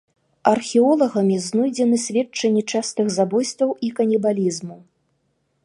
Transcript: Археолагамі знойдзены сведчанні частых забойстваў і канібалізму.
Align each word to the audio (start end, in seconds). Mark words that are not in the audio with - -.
Археолагамі 0.51 1.35
знойдзены 1.47 1.97
сведчанні 2.05 2.63
частых 2.73 3.13
забойстваў 3.19 3.77
і 3.89 3.91
канібалізму. 4.01 4.77